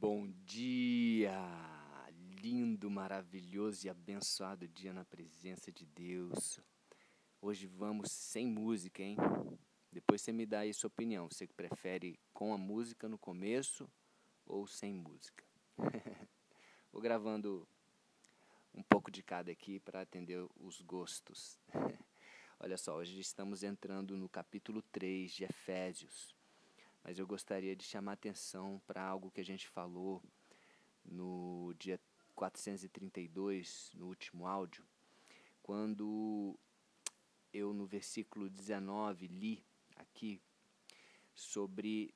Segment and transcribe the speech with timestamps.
[0.00, 1.32] Bom dia!
[2.42, 6.60] Lindo, maravilhoso e abençoado dia na presença de Deus.
[7.40, 9.16] Hoje vamos sem música, hein?
[9.90, 11.30] Depois você me dá aí sua opinião.
[11.30, 13.88] Você que prefere com a música no começo
[14.44, 15.44] ou sem música?
[16.92, 17.66] Vou gravando
[18.74, 21.58] um pouco de cada aqui para atender os gostos.
[22.58, 26.33] Olha só, hoje estamos entrando no capítulo 3 de Efésios
[27.04, 30.22] mas eu gostaria de chamar atenção para algo que a gente falou
[31.04, 32.00] no dia
[32.34, 34.82] 432, no último áudio,
[35.62, 36.58] quando
[37.52, 39.64] eu no versículo 19 li
[39.96, 40.40] aqui
[41.34, 42.14] sobre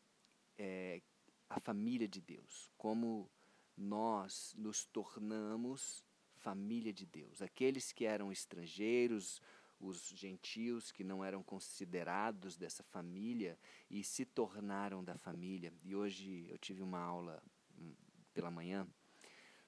[0.56, 1.02] é,
[1.50, 3.30] a família de Deus, como
[3.76, 6.02] nós nos tornamos
[6.38, 7.42] família de Deus.
[7.42, 9.40] Aqueles que eram estrangeiros,
[9.80, 15.72] os gentios que não eram considerados dessa família e se tornaram da família.
[15.82, 17.42] E hoje eu tive uma aula
[17.76, 17.94] hum,
[18.34, 18.86] pela manhã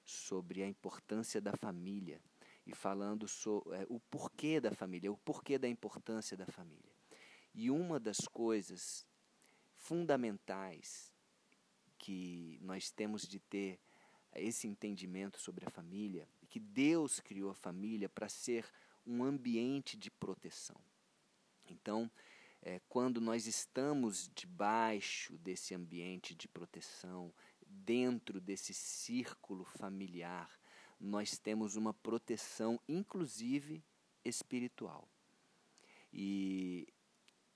[0.03, 2.21] sobre a importância da família
[2.65, 6.91] e falando sobre é, o porquê da família, o porquê da importância da família.
[7.53, 9.05] E uma das coisas
[9.75, 11.13] fundamentais
[11.97, 13.79] que nós temos de ter
[14.35, 18.65] esse entendimento sobre a família, que Deus criou a família para ser
[19.05, 20.79] um ambiente de proteção.
[21.67, 22.09] Então,
[22.61, 27.33] é, quando nós estamos debaixo desse ambiente de proteção,
[27.65, 30.59] dentro desse círculo familiar,
[30.99, 33.83] nós temos uma proteção, inclusive
[34.23, 35.09] espiritual.
[36.13, 36.87] E,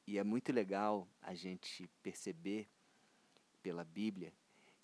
[0.08, 2.68] e é muito legal a gente perceber
[3.62, 4.34] pela Bíblia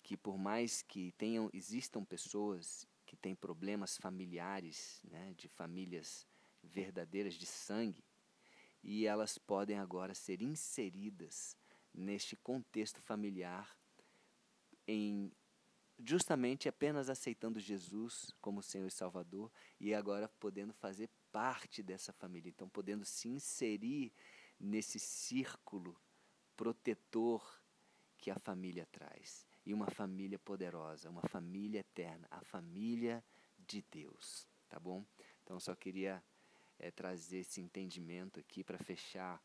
[0.02, 6.26] que por mais que tenham existam pessoas que têm problemas familiares, né, de famílias
[6.62, 8.04] verdadeiras de sangue,
[8.82, 11.56] e elas podem agora ser inseridas
[11.94, 13.76] neste contexto familiar
[14.86, 15.30] em
[16.04, 22.48] justamente apenas aceitando Jesus como Senhor e Salvador e agora podendo fazer parte dessa família,
[22.48, 24.12] então podendo se inserir
[24.58, 25.96] nesse círculo
[26.56, 27.62] protetor
[28.18, 29.46] que a família traz.
[29.64, 33.24] E uma família poderosa, uma família eterna, a família
[33.58, 35.04] de Deus, tá bom?
[35.42, 36.22] Então só queria
[36.82, 39.40] é, trazer esse entendimento aqui para fechar,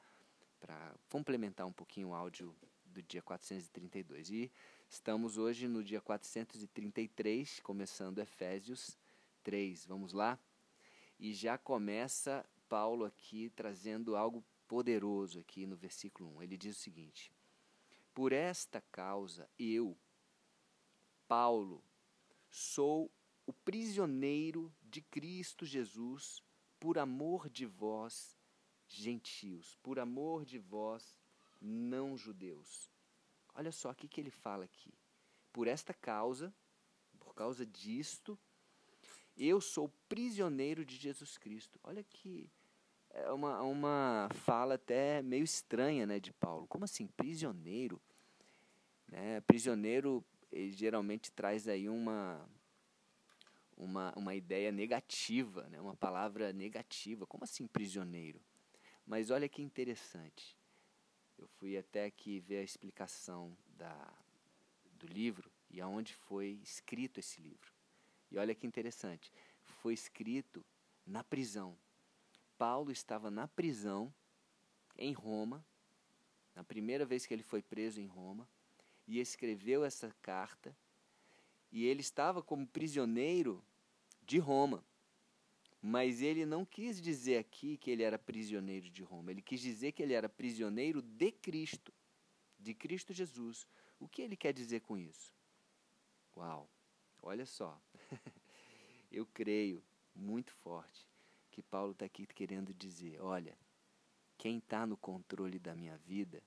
[0.60, 2.54] para complementar um pouquinho o áudio
[2.84, 4.32] do dia 432.
[4.32, 4.52] E
[4.90, 8.98] estamos hoje no dia 433, começando Efésios
[9.44, 9.86] 3.
[9.86, 10.38] Vamos lá?
[11.20, 16.44] E já começa Paulo aqui trazendo algo poderoso aqui no versículo 1.
[16.44, 17.32] Ele diz o seguinte:
[18.16, 19.96] Por esta causa eu,
[21.28, 21.84] Paulo,
[22.50, 23.12] sou
[23.46, 26.42] o prisioneiro de Cristo Jesus
[26.80, 28.38] por amor de vós,
[28.88, 31.16] gentios, por amor de vós,
[31.62, 32.92] não judeus.
[33.54, 34.94] Olha só o que, ele fala aqui.
[35.52, 36.54] Por esta causa,
[37.20, 38.38] por causa disto,
[39.36, 41.80] eu sou prisioneiro de Jesus Cristo.
[41.84, 42.52] Olha que
[43.10, 46.68] é uma, uma fala até meio estranha né, de Paulo.
[46.68, 48.00] Como assim, prisioneiro?
[49.08, 52.48] Né, prisioneiro geralmente traz aí uma,
[53.78, 55.80] uma, uma ideia negativa, né?
[55.80, 57.26] uma palavra negativa.
[57.28, 58.42] Como assim prisioneiro?
[59.06, 60.58] Mas olha que interessante.
[61.38, 64.14] Eu fui até aqui ver a explicação da,
[64.94, 67.72] do livro e aonde foi escrito esse livro.
[68.32, 69.32] E olha que interessante.
[69.64, 70.66] Foi escrito
[71.06, 71.78] na prisão.
[72.58, 74.14] Paulo estava na prisão
[74.98, 75.64] em Roma,
[76.56, 78.50] na primeira vez que ele foi preso em Roma,
[79.08, 80.76] e escreveu essa carta
[81.72, 83.64] e ele estava como prisioneiro
[84.24, 84.84] de Roma.
[85.82, 89.32] Mas ele não quis dizer aqui que ele era prisioneiro de Roma.
[89.32, 91.94] Ele quis dizer que ele era prisioneiro de Cristo,
[92.60, 93.68] de Cristo Jesus.
[94.00, 95.34] O que ele quer dizer com isso?
[96.36, 96.70] Uau,
[97.22, 97.80] olha só.
[99.12, 99.84] Eu creio
[100.16, 101.08] muito forte
[101.52, 103.58] que Paulo está aqui querendo dizer: olha,
[104.38, 106.44] quem está no controle da minha vida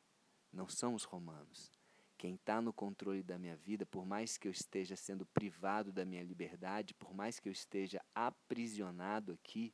[0.52, 1.72] não são os romanos,
[2.20, 6.04] quem está no controle da minha vida, por mais que eu esteja sendo privado da
[6.04, 9.72] minha liberdade, por mais que eu esteja aprisionado aqui,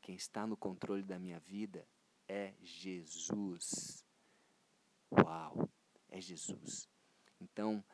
[0.00, 1.86] quem está no controle da minha vida
[2.26, 4.02] é Jesus.
[5.10, 5.68] Uau,
[6.08, 6.88] é Jesus.
[7.38, 7.84] Então,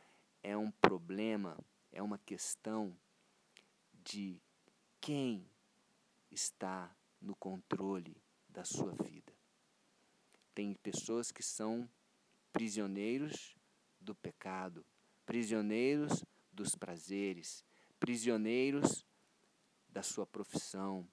[0.41, 1.59] é um problema,
[1.91, 2.97] é uma questão
[4.05, 4.41] de
[5.01, 5.51] quem
[6.31, 8.17] está no controle
[8.49, 9.33] da sua vida.
[10.55, 11.91] Tem pessoas que são
[12.59, 13.57] prisioneiros
[14.01, 14.85] do pecado,
[15.25, 17.65] prisioneiros dos prazeres,
[18.01, 19.07] prisioneiros
[19.89, 21.09] da sua profissão,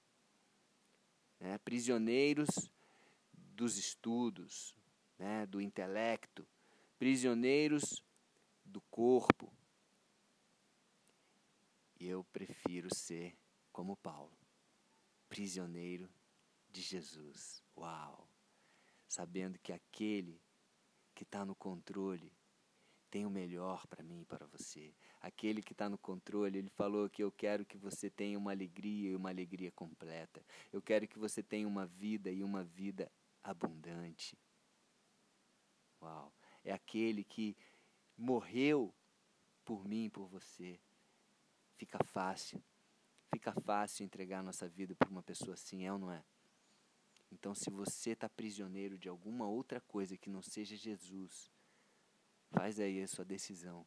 [1.38, 1.56] né?
[1.58, 2.48] prisioneiros
[3.32, 4.74] dos estudos,
[5.16, 5.46] né?
[5.46, 6.44] do intelecto,
[6.98, 8.02] prisioneiros
[8.64, 9.52] do corpo,
[12.00, 13.38] E eu prefiro ser
[13.72, 14.36] como Paulo,
[15.28, 16.10] prisioneiro
[16.70, 17.62] de Jesus.
[17.76, 18.28] Uau!
[19.08, 20.38] Sabendo que aquele
[21.16, 22.30] que está no controle
[23.10, 24.94] tem o melhor para mim e para você.
[25.22, 29.10] Aquele que está no controle, ele falou que eu quero que você tenha uma alegria
[29.10, 30.44] e uma alegria completa.
[30.70, 33.10] Eu quero que você tenha uma vida e uma vida
[33.42, 34.36] abundante.
[36.02, 36.30] Uau!
[36.62, 37.56] É aquele que
[38.18, 38.92] morreu
[39.64, 40.78] por mim e por você.
[41.76, 42.62] Fica fácil.
[43.32, 46.22] Fica fácil entregar nossa vida para uma pessoa assim, é ou não é?
[47.30, 51.50] Então, se você está prisioneiro de alguma outra coisa que não seja Jesus,
[52.50, 53.86] faz aí a sua decisão.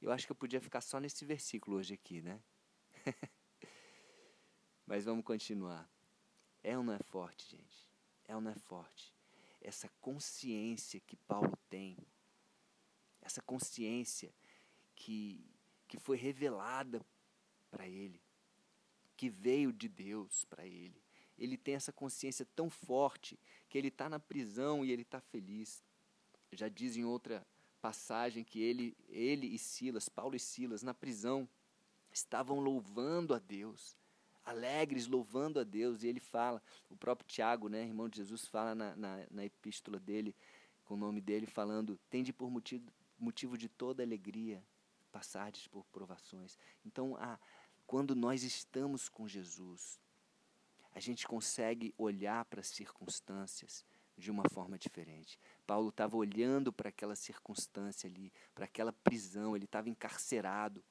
[0.00, 2.42] Eu acho que eu podia ficar só nesse versículo hoje aqui, né?
[4.86, 5.88] Mas vamos continuar.
[6.62, 7.88] É ou não é forte, gente?
[8.26, 9.14] É ou não é forte?
[9.60, 11.96] Essa consciência que Paulo tem,
[13.20, 14.34] essa consciência
[14.94, 15.44] que,
[15.88, 17.04] que foi revelada
[17.70, 18.20] para ele,
[19.16, 21.03] que veio de Deus para ele.
[21.38, 23.38] Ele tem essa consciência tão forte
[23.68, 25.84] que ele está na prisão e ele está feliz.
[26.52, 27.46] Já diz em outra
[27.80, 31.48] passagem que ele, ele e Silas, Paulo e Silas, na prisão,
[32.12, 33.96] estavam louvando a Deus,
[34.44, 36.02] alegres, louvando a Deus.
[36.02, 39.98] E ele fala, o próprio Tiago, né, irmão de Jesus, fala na, na, na epístola
[39.98, 40.34] dele,
[40.84, 44.62] com o nome dele, falando: tende por motivo, motivo de toda alegria
[45.10, 46.58] passardes por provações.
[46.84, 47.38] Então, a,
[47.86, 50.00] quando nós estamos com Jesus,
[50.94, 53.84] a gente consegue olhar para as circunstâncias
[54.16, 55.40] de uma forma diferente.
[55.66, 60.84] Paulo estava olhando para aquela circunstância ali, para aquela prisão, ele estava encarcerado.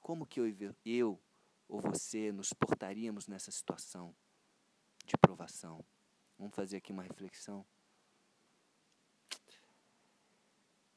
[0.00, 1.20] Como que eu, eu
[1.68, 4.14] ou você nos portaríamos nessa situação
[5.04, 5.84] de provação?
[6.38, 7.66] Vamos fazer aqui uma reflexão.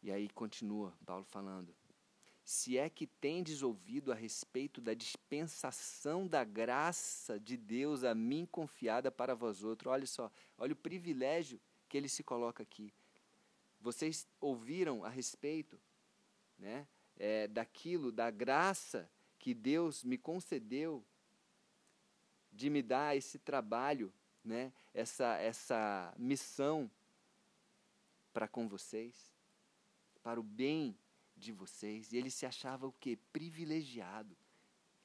[0.03, 1.75] E aí continua Paulo falando:
[2.51, 8.45] se é que tendes ouvido a respeito da dispensação da graça de Deus a mim
[8.45, 9.89] confiada para vós outros.
[9.89, 12.93] Olha só, olha o privilégio que ele se coloca aqui.
[13.79, 15.79] Vocês ouviram a respeito
[16.59, 19.09] né, é, daquilo, da graça
[19.39, 21.01] que Deus me concedeu
[22.51, 24.13] de me dar esse trabalho,
[24.43, 26.91] né, essa, essa missão
[28.33, 29.31] para com vocês,
[30.21, 30.97] para o bem
[31.41, 32.11] de vocês.
[32.11, 33.17] E ele se achava o quê?
[33.33, 34.35] Privilegiado.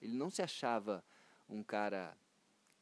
[0.01, 1.05] Ele não se achava
[1.49, 2.17] um cara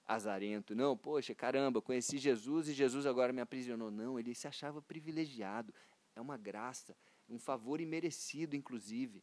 [0.06, 0.74] azarento.
[0.74, 3.90] Não, poxa, caramba, conheci Jesus e Jesus agora me aprisionou.
[3.90, 5.72] Não, ele se achava privilegiado.
[6.14, 6.96] É uma graça,
[7.28, 9.22] um favor imerecido, inclusive.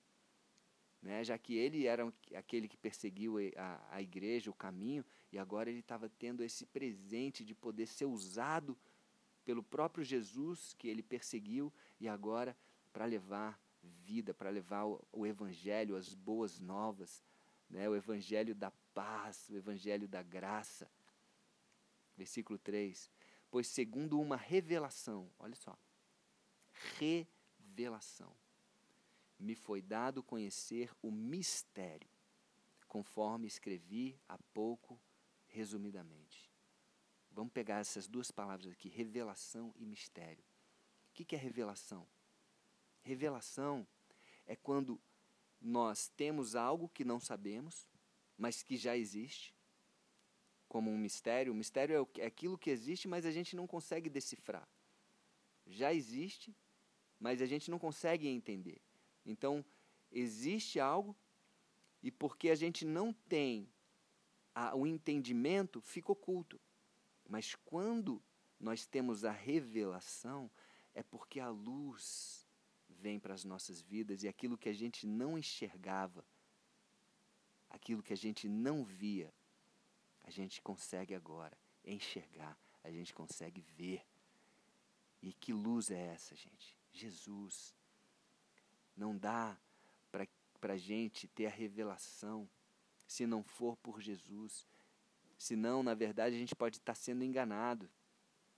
[1.01, 1.23] Né?
[1.23, 5.79] Já que ele era aquele que perseguiu a, a igreja, o caminho, e agora ele
[5.79, 8.77] estava tendo esse presente de poder ser usado
[9.43, 12.55] pelo próprio Jesus que ele perseguiu e agora
[12.93, 17.23] para levar vida, para levar o, o Evangelho, as boas novas,
[17.69, 17.89] né?
[17.89, 20.89] o Evangelho da paz, o Evangelho da graça.
[22.15, 23.09] Versículo 3:
[23.49, 25.77] Pois segundo uma revelação, olha só,
[26.99, 28.35] revelação,
[29.39, 32.09] me foi dado conhecer o mistério,
[32.87, 34.99] conforme escrevi há pouco,
[35.47, 36.51] resumidamente.
[37.31, 40.43] Vamos pegar essas duas palavras aqui, revelação e mistério.
[41.09, 42.05] O que é revelação?
[43.03, 43.88] Revelação
[44.45, 45.00] é quando
[45.60, 47.89] nós temos algo que não sabemos,
[48.38, 49.53] mas que já existe,
[50.67, 51.51] como um mistério.
[51.51, 54.67] O mistério é, é aquilo que existe, mas a gente não consegue decifrar.
[55.67, 56.55] Já existe,
[57.20, 58.81] mas a gente não consegue entender.
[59.25, 59.63] Então,
[60.12, 61.15] existe algo,
[62.01, 63.70] e porque a gente não tem
[64.55, 66.60] a, o entendimento, fica oculto.
[67.29, 68.22] Mas quando
[68.60, 70.50] nós temos a revelação,
[70.93, 72.40] é porque a luz
[73.01, 76.24] vem para as nossas vidas e aquilo que a gente não enxergava,
[77.70, 79.34] aquilo que a gente não via,
[80.24, 84.05] a gente consegue agora enxergar, a gente consegue ver.
[85.22, 86.77] E que luz é essa, gente?
[86.93, 87.75] Jesus.
[88.96, 89.58] Não dá
[90.12, 92.48] para a gente ter a revelação
[93.08, 94.67] se não for por Jesus.
[95.38, 97.89] Senão, na verdade, a gente pode estar sendo enganado.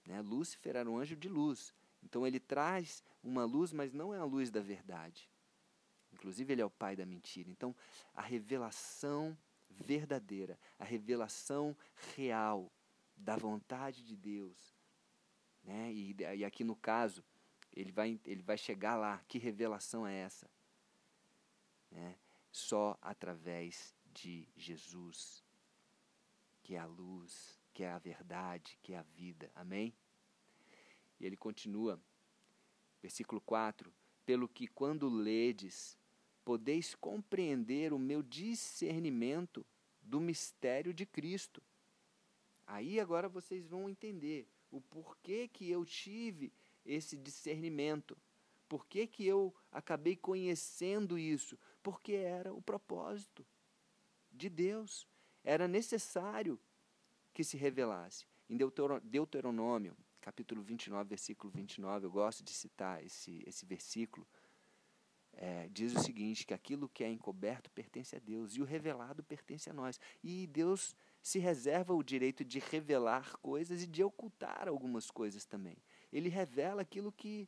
[0.06, 0.20] Né?
[0.20, 1.72] Lúcifer era um anjo de luz.
[2.02, 5.28] Então ele traz uma luz, mas não é a luz da verdade.
[6.12, 7.50] Inclusive, ele é o pai da mentira.
[7.50, 7.74] Então,
[8.14, 9.36] a revelação
[9.68, 11.76] verdadeira, a revelação
[12.16, 12.70] real
[13.16, 14.76] da vontade de Deus.
[15.64, 15.92] Né?
[15.92, 17.24] E, e aqui no caso,
[17.72, 19.20] ele vai, ele vai chegar lá.
[19.26, 20.48] Que revelação é essa?
[21.90, 22.16] Né?
[22.52, 25.44] Só através de Jesus,
[26.62, 29.50] que é a luz, que é a verdade, que é a vida.
[29.56, 29.92] Amém?
[31.26, 32.00] ele continua,
[33.04, 33.92] versículo 4:
[34.24, 35.98] Pelo que quando ledes
[36.42, 39.64] podeis compreender o meu discernimento
[40.00, 41.62] do mistério de Cristo.
[42.66, 46.50] Aí agora vocês vão entender o porquê que eu tive
[46.84, 48.16] esse discernimento.
[48.68, 51.58] Por que, que eu acabei conhecendo isso?
[51.82, 53.44] Porque era o propósito
[54.32, 55.06] de Deus.
[55.42, 56.58] Era necessário
[57.34, 58.26] que se revelasse.
[58.48, 58.56] Em
[59.02, 64.26] Deuteronômio, capítulo 29, versículo 29, eu gosto de citar esse, esse versículo,
[65.34, 69.22] é, diz o seguinte: que aquilo que é encoberto pertence a Deus e o revelado
[69.22, 70.00] pertence a nós.
[70.22, 75.76] E Deus se reserva o direito de revelar coisas e de ocultar algumas coisas também.
[76.10, 77.46] Ele revela aquilo que,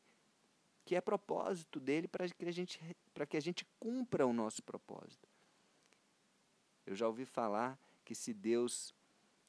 [0.84, 2.78] que é propósito dele para que, a gente,
[3.26, 5.26] que a gente cumpra o nosso propósito.
[6.84, 8.94] Eu já ouvi falar que se Deus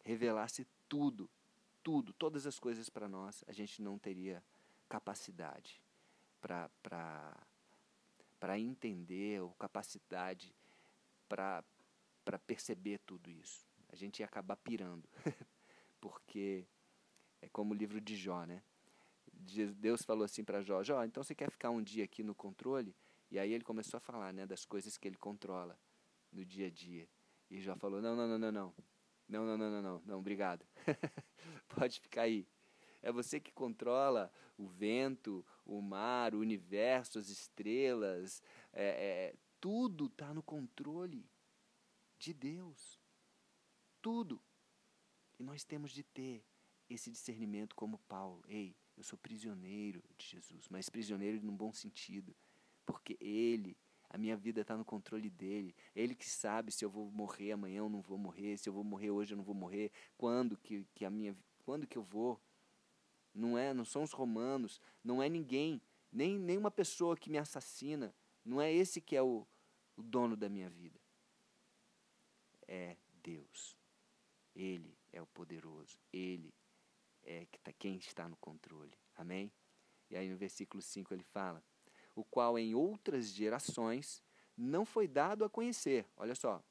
[0.05, 1.29] revelasse tudo,
[1.87, 4.43] tudo, todas as coisas para nós, a gente não teria
[4.89, 5.81] capacidade
[6.41, 7.39] para
[8.59, 10.53] entender ou capacidade
[11.29, 11.63] para
[12.45, 13.65] perceber tudo isso.
[13.87, 15.07] A gente ia acabar pirando,
[16.01, 16.67] porque
[17.41, 18.61] é como o livro de Jó, né?
[19.77, 22.93] Deus falou assim para Jó, Jó, então você quer ficar um dia aqui no controle?
[23.31, 25.79] E aí ele começou a falar, né, das coisas que ele controla
[26.33, 27.07] no dia a dia.
[27.49, 28.75] E Jó falou, não, não, não, não, não,
[29.27, 30.65] não, não, não, não, não, não obrigado.
[31.75, 32.47] Pode ficar aí.
[33.01, 38.41] É você que controla o vento, o mar, o universo, as estrelas.
[38.73, 41.29] É, é, tudo está no controle
[42.17, 42.99] de Deus.
[44.01, 44.41] Tudo.
[45.39, 46.43] E nós temos de ter
[46.89, 48.43] esse discernimento como Paulo.
[48.47, 52.35] Ei, eu sou prisioneiro de Jesus, mas prisioneiro num bom sentido.
[52.85, 53.77] Porque Ele
[54.09, 55.75] a minha vida está no controle dele.
[55.95, 58.83] Ele que sabe se eu vou morrer amanhã ou não vou morrer, se eu vou
[58.83, 61.35] morrer hoje ou não vou morrer, quando que, que a minha
[61.65, 62.41] quando que eu vou
[63.33, 68.15] não é, não são os romanos, não é ninguém, nem nenhuma pessoa que me assassina,
[68.43, 69.45] não é esse que é o,
[69.95, 70.99] o dono da minha vida.
[72.67, 73.77] É Deus.
[74.55, 76.53] Ele é o poderoso, ele
[77.23, 78.97] é que tá, quem está no controle.
[79.15, 79.51] Amém?
[80.09, 81.63] E aí no versículo 5 ele fala:
[82.17, 84.23] o qual em outras gerações
[84.57, 86.03] não foi dado a conhecer.
[86.17, 86.63] Olha só.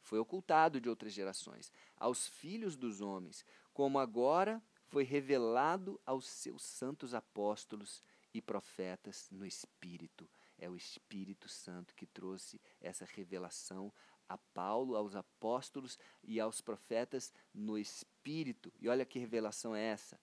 [0.00, 6.62] Foi ocultado de outras gerações, aos filhos dos homens, como agora foi revelado aos seus
[6.62, 8.02] santos apóstolos
[8.32, 10.28] e profetas no Espírito.
[10.58, 13.92] É o Espírito Santo que trouxe essa revelação
[14.28, 18.72] a Paulo, aos apóstolos e aos profetas no Espírito.
[18.80, 20.18] E olha que revelação é essa: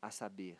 [0.00, 0.58] a saber,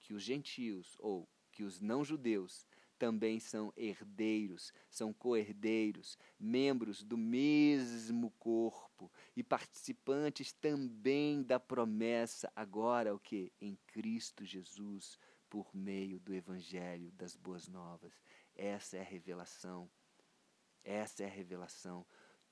[0.00, 1.28] que os gentios ou
[1.58, 2.64] que os não-judeus
[3.00, 13.12] também são herdeiros, são co-herdeiros, membros do mesmo corpo e participantes também da promessa, agora
[13.12, 13.52] o que?
[13.60, 15.18] Em Cristo Jesus,
[15.50, 18.22] por meio do Evangelho das Boas Novas.
[18.54, 19.90] Essa é a revelação.
[20.84, 22.06] Essa é a revelação.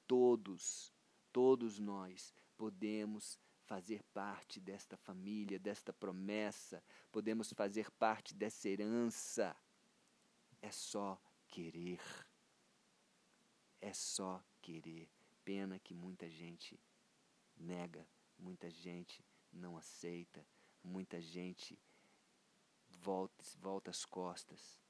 [0.05, 0.93] Todos,
[1.33, 9.57] todos nós podemos fazer parte desta família, desta promessa, podemos fazer parte dessa herança
[10.63, 12.01] é só querer.
[13.81, 15.09] É só querer.
[15.45, 16.81] Pena que muita gente
[17.57, 18.07] nega,
[18.39, 20.47] muita gente não aceita,
[20.83, 21.79] muita gente
[22.89, 24.81] volta, volta as costas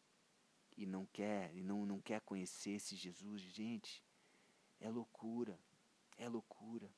[0.76, 3.42] e não quer, e não, não quer conhecer esse Jesus.
[3.42, 4.02] Gente,
[4.80, 5.59] é loucura,
[6.16, 6.90] é loucura.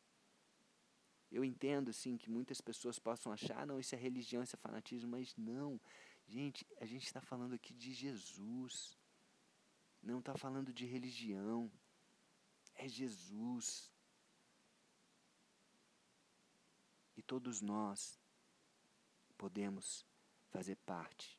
[1.31, 5.11] Eu entendo, sim, que muitas pessoas possam achar, não, isso é religião, isso é fanatismo,
[5.11, 5.81] mas não.
[6.27, 8.99] Gente, a gente está falando aqui de Jesus.
[10.03, 11.71] Não está falando de religião.
[12.75, 13.91] É Jesus.
[17.17, 18.19] E todos nós
[19.37, 20.07] podemos
[20.51, 21.39] fazer parte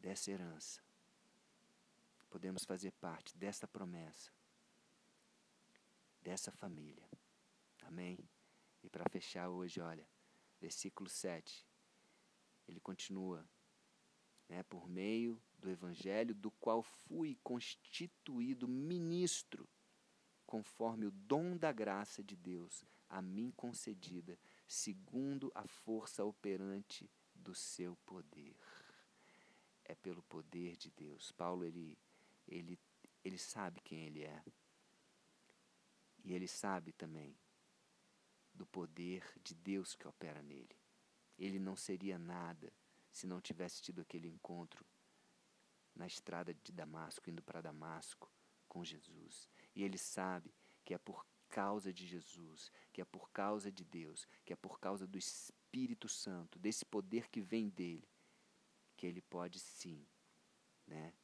[0.00, 0.80] dessa herança.
[2.30, 4.30] Podemos fazer parte dessa promessa,
[6.22, 7.08] dessa família.
[7.82, 8.18] Amém?
[8.82, 10.06] E para fechar hoje, olha,
[10.60, 11.66] versículo 7
[12.70, 13.44] ele continua,
[14.48, 19.68] né, por meio do Evangelho, do qual fui constituído ministro,
[20.46, 27.54] conforme o dom da graça de Deus a mim concedida, segundo a força operante do
[27.54, 28.56] seu poder.
[29.84, 31.32] É pelo poder de Deus.
[31.32, 31.98] Paulo ele
[32.46, 32.78] ele
[33.24, 34.44] ele sabe quem ele é.
[36.22, 37.36] E ele sabe também
[38.60, 40.76] do poder de Deus que opera nele.
[41.38, 42.70] Ele não seria nada
[43.10, 44.84] se não tivesse tido aquele encontro
[45.94, 48.30] na estrada de Damasco, indo para Damasco
[48.68, 49.48] com Jesus.
[49.74, 50.52] E ele sabe
[50.84, 54.78] que é por causa de Jesus, que é por causa de Deus, que é por
[54.78, 58.06] causa do Espírito Santo, desse poder que vem dele,
[58.94, 60.06] que ele pode sim,
[60.86, 61.14] né,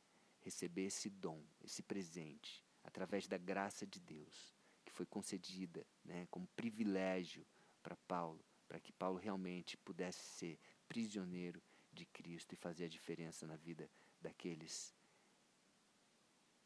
[0.40, 4.55] receber esse dom, esse presente, através da graça de Deus,
[4.96, 7.46] foi concedida né, como privilégio
[7.82, 11.62] para Paulo, para que Paulo realmente pudesse ser prisioneiro
[11.92, 14.94] de Cristo e fazer a diferença na vida daqueles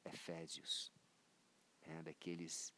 [0.05, 0.93] efésios,
[1.85, 2.73] né, daqueles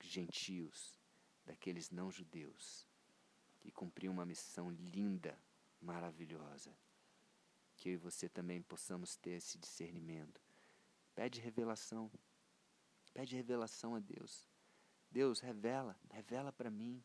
[0.00, 0.98] gentios,
[1.44, 2.88] daqueles não judeus,
[3.62, 5.38] e cumprir uma missão linda,
[5.80, 6.74] maravilhosa.
[7.76, 10.40] Que eu e você também possamos ter esse discernimento.
[11.14, 12.10] Pede revelação.
[13.12, 14.51] Pede revelação a Deus.
[15.12, 17.04] Deus, revela, revela para mim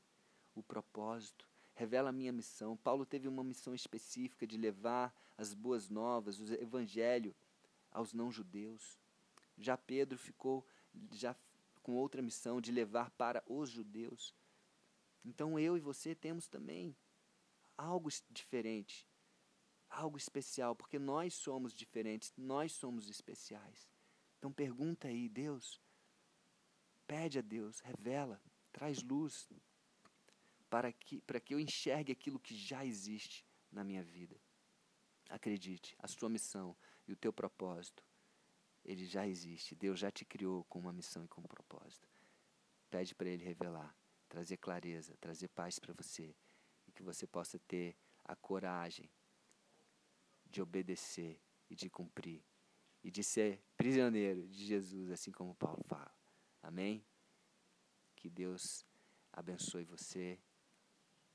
[0.56, 2.78] o propósito, revela a minha missão.
[2.78, 7.36] Paulo teve uma missão específica de levar as boas novas, o evangelho
[7.92, 8.98] aos não-judeus.
[9.58, 10.66] Já Pedro ficou
[11.12, 11.36] já
[11.84, 14.34] com outra missão de levar para os judeus.
[15.26, 16.96] Então eu e você temos também
[17.78, 19.06] algo diferente,
[19.90, 23.90] algo especial, porque nós somos diferentes, nós somos especiais.
[24.38, 25.82] Então pergunta aí, Deus,
[27.08, 29.50] pede a Deus, revela, traz luz
[30.70, 34.40] para que, para que eu enxergue aquilo que já existe na minha vida.
[35.30, 36.76] Acredite, a sua missão
[37.08, 38.04] e o teu propósito,
[38.84, 39.76] ele já existe.
[39.76, 42.08] Deus já te criou com uma missão e com um propósito.
[42.90, 43.96] Pede para Ele revelar,
[44.30, 46.34] trazer clareza, trazer paz para você
[46.88, 49.10] e que você possa ter a coragem
[50.46, 52.42] de obedecer e de cumprir
[53.04, 56.17] e de ser prisioneiro de Jesus, assim como Paulo fala.
[56.62, 57.06] Amém?
[58.16, 58.86] Que Deus
[59.32, 60.40] abençoe você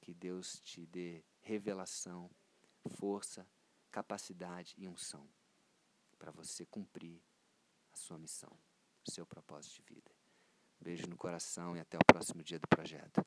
[0.02, 2.29] que Deus te dê revelação,
[2.99, 3.49] força,
[3.91, 5.29] capacidade e unção
[6.19, 7.23] para você cumprir
[7.93, 8.59] a sua missão,
[9.07, 10.11] o seu propósito de vida.
[10.81, 13.25] Beijo no coração e até o próximo dia do projeto.